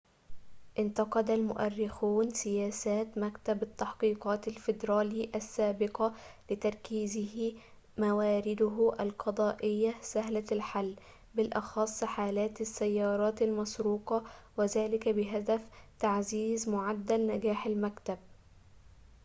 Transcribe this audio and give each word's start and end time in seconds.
انتقد 0.79 1.29
المؤرخون 1.29 2.29
سياسات 2.33 3.17
مكتب 3.17 3.63
التحقيقات 3.63 4.47
الفدرالي 4.47 5.29
السابقة 5.35 6.13
لتركيزه 6.51 7.53
موارده 7.97 8.93
على 8.99 9.09
القضايا 9.09 9.93
سهلة 10.01 10.43
الحل 10.51 10.95
وبالأخص 11.33 12.03
حالات 12.03 12.61
السيارات 12.61 13.41
المسروقة 13.41 14.23
وذلك 14.57 15.09
بهدف 15.09 15.61
تعزيز 15.99 16.69
معدل 16.69 17.27
نجاح 17.27 17.65
المكتب 17.65 18.17